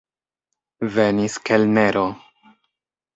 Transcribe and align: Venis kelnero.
Venis 0.95 1.35
kelnero. 1.51 2.07